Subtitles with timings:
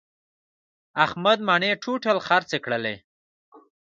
[1.05, 2.95] احمد مڼې ټوټل خرڅې کړلې.